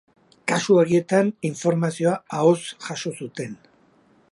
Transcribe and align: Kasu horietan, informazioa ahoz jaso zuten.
Kasu 0.51 0.77
horietan, 0.83 1.29
informazioa 1.51 2.15
ahoz 2.39 2.59
jaso 2.87 3.17
zuten. 3.21 3.57